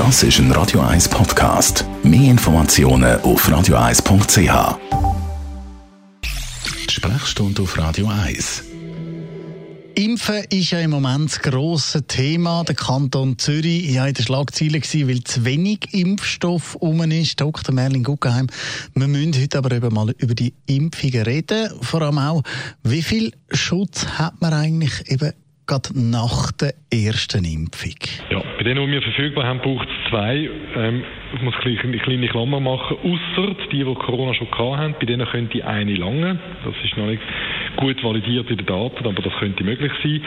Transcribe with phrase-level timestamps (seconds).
[0.00, 1.84] Das ist ein Radio 1 Podcast.
[2.02, 4.78] Mehr Informationen auf radio1.ch.
[6.90, 8.64] Sprechstunde auf Radio 1.
[9.96, 12.64] Impfen ist ja im Moment das grosse Thema.
[12.64, 17.38] Der Kanton Zürich war in der Schlagzeile, weil zu wenig Impfstoff um ist.
[17.38, 17.74] Dr.
[17.74, 18.46] Merlin Guggenheim,
[18.94, 21.74] wir müssen heute aber eben mal über die Impfungen reden.
[21.82, 22.42] Vor allem auch,
[22.84, 25.34] wie viel Schutz hat man eigentlich eben
[25.66, 27.94] gerade nach der ersten Impfung?
[28.30, 30.50] Ja, bei denen, die wir verfügbar haben, braucht es zwei.
[30.76, 31.02] Ähm,
[31.34, 32.98] ich muss eine kleine Klammer machen.
[32.98, 36.38] Außer die, die Corona schon hatten, bei denen könnte eine lange.
[36.62, 37.22] Das ist noch nicht
[37.76, 40.20] gut validiert in den Daten, aber das könnte möglich sein.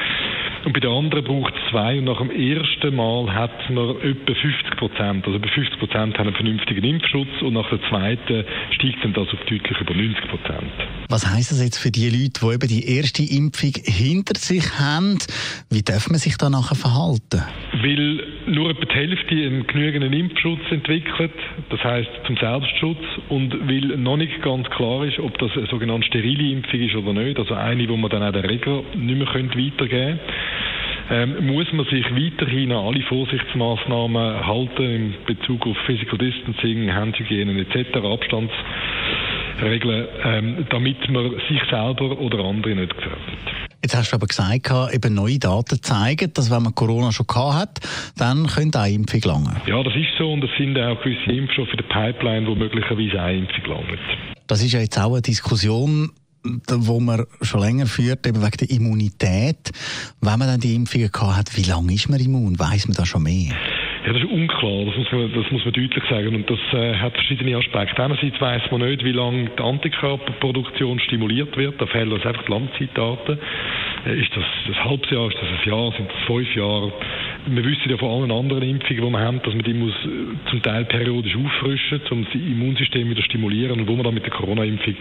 [0.66, 1.99] Und bei den anderen braucht es zwei.
[1.99, 5.27] Und nach dem ersten Mal hat man etwa 50 Prozent.
[5.27, 9.27] Also bei 50 Prozent haben einen vernünftigen Impfschutz und nach der zweiten steigt dann das
[9.27, 10.71] auf deutlich über 90 Prozent.
[11.07, 15.20] Was heisst das jetzt für die Leute, die eben die erste Impfung hinter sich haben?
[15.70, 17.43] Wie darf man sich da nachher verhalten?
[17.83, 21.33] Weil nur etwa die Hälfte einen genügenden Impfschutz entwickelt,
[21.69, 26.07] das heißt zum Selbstschutz, und weil noch nicht ganz klar ist, ob das eine sogenannte
[26.07, 29.27] sterile Impfung ist oder nicht, also eine, wo man dann auch den Regler nicht mehr
[29.27, 30.20] weitergeben könnte,
[31.12, 37.59] ähm, muss man sich weiterhin an alle Vorsichtsmaßnahmen halten in Bezug auf Physical Distancing, Handhygiene
[37.59, 43.73] etc., Abstandsregeln, ähm, damit man sich selber oder andere nicht gefährdet.
[43.84, 47.53] Jetzt hast du aber gesagt, eben neue Daten zeigen, dass wenn man Corona schon gehabt
[47.53, 47.79] hat,
[48.17, 49.62] dann könnte eine Impfung gelangen.
[49.67, 53.21] Ja, das ist so und es sind auch gewisse Impfstoffe in der Pipeline, wo möglicherweise
[53.21, 53.99] eine Impfung langt.
[54.48, 56.12] Das ist ja jetzt auch eine Diskussion,
[56.70, 59.71] wo man schon länger führt, eben wegen der Immunität.
[60.21, 62.57] Wenn man dann die Impfungen gehabt hat, wie lange ist man immun?
[62.57, 63.53] Weiß man da schon mehr?
[64.06, 66.35] Ja, das ist unklar, das muss man, das muss man deutlich sagen.
[66.35, 68.03] Und das äh, hat verschiedene Aspekte.
[68.03, 71.81] Einerseits weiß man nicht, wie lange die Antikörperproduktion stimuliert wird.
[71.81, 73.40] Da fehlen uns einfach die Langzeitdaten.
[74.06, 76.91] Äh, ist das ein halbes Jahr, ist das ein Jahr, sind das fünf Jahre?
[77.46, 80.50] Wir wissen ja von allen anderen Impfungen, die wir haben, dass man die muss äh,
[80.50, 83.79] zum Teil periodisch auffrischen, um das Immunsystem wieder stimulieren.
[83.79, 84.96] Und wo man dann mit der Corona-Impfung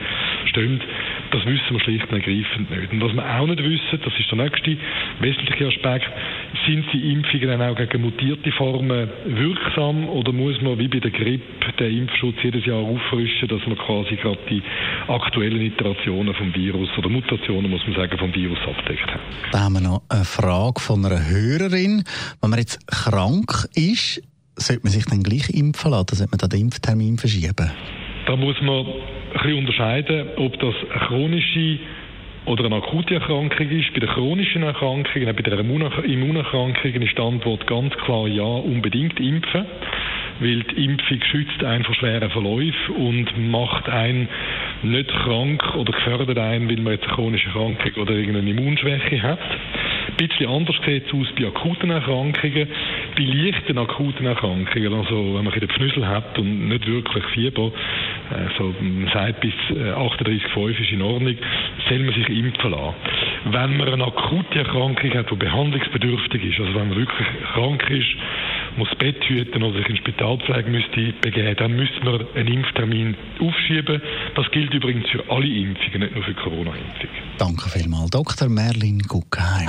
[0.47, 0.85] stimmt,
[1.33, 2.93] das wissen wir schlicht und ergreifend nicht.
[2.93, 4.77] Und was wir auch nicht wissen, das ist der nächste
[5.21, 6.11] wesentliche Aspekt,
[6.67, 11.11] sind die Impfungen dann auch gegen mutierte Formen wirksam oder muss man wie bei der
[11.11, 14.63] Grippe den Impfschutz jedes Jahr auffrischen, dass man quasi gerade die
[15.09, 19.21] aktuellen Iterationen vom Virus oder Mutationen, muss man sagen, vom Virus abdeckt hat?
[19.53, 22.05] Da haben wir noch eine Frage von einer Hörerin.
[22.41, 24.23] Wenn man jetzt krank ist,
[24.57, 26.15] sollte man sich dann gleich impfen lassen?
[26.15, 27.71] Sollte man den Impftermin verschieben?
[28.33, 28.87] Da muss man ein
[29.35, 31.79] bisschen unterscheiden, ob das eine chronische
[32.47, 33.93] oder eine akute Erkrankung ist.
[33.93, 39.67] Bei den chronischen Erkrankungen, bei den Immunerkrankungen ist die Antwort ganz klar ja, unbedingt impfen.
[40.41, 44.29] Weil die Impfung schützt einen vor schweren Verläufen und macht einen
[44.83, 49.39] nicht krank oder gefördert einen, weil man jetzt eine chronische Erkrankung oder irgendeine Immunschwäche hat.
[50.09, 52.69] Ein bisschen anders sieht es aus bei akuten Erkrankungen.
[53.15, 57.71] Bei leichten akuten Erkrankungen, also wenn man den Pfnüssel hat und nicht wirklich Fieber,
[58.33, 58.75] äh, so
[59.13, 61.37] seit bis 38,5 äh, ist in Ordnung,
[61.89, 62.95] soll man sich impfen lassen.
[63.45, 68.09] Wenn man eine akute Erkrankung hat, die behandlungsbedürftig ist, also wenn man wirklich krank ist,
[68.77, 73.17] muss das Bett hüten oder sich in Spitalpflege müsste begeben, dann müsste man einen Impftermin
[73.41, 74.01] aufschieben.
[74.35, 77.11] Das gilt übrigens für alle Impfungen, nicht nur für Corona-Impfung.
[77.39, 78.49] Danke vielmals, Dr.
[78.49, 79.69] Merlin Guggenheim.